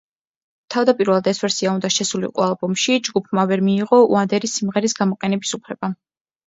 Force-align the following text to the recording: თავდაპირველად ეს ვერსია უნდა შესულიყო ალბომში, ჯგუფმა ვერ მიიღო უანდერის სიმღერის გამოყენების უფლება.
თავდაპირველად 0.75 1.29
ეს 1.31 1.41
ვერსია 1.43 1.75
უნდა 1.75 1.91
შესულიყო 1.97 2.47
ალბომში, 2.47 2.99
ჯგუფმა 3.09 3.47
ვერ 3.53 3.67
მიიღო 3.69 4.03
უანდერის 4.09 4.61
სიმღერის 4.61 5.01
გამოყენების 5.03 5.59
უფლება. 5.63 5.95